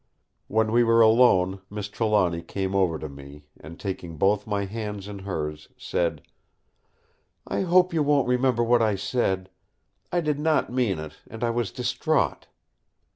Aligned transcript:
When 0.47 0.71
we 0.71 0.83
were 0.83 1.01
alone 1.01 1.61
Miss 1.69 1.87
Trelawny 1.87 2.41
came 2.41 2.73
over 2.73 2.97
to 2.97 3.07
me, 3.07 3.45
and 3.59 3.79
taking 3.79 4.17
both 4.17 4.47
my 4.47 4.65
hands 4.65 5.07
in 5.07 5.19
hers, 5.19 5.69
said: 5.77 6.23
"I 7.45 7.61
hope 7.61 7.93
you 7.93 8.01
won't 8.01 8.27
remember 8.27 8.63
what 8.63 8.81
I 8.81 8.95
said. 8.95 9.51
I 10.11 10.19
did 10.19 10.39
not 10.39 10.71
mean 10.73 10.97
it, 10.97 11.17
and 11.29 11.43
I 11.43 11.51
was 11.51 11.69
distraught." 11.71 12.47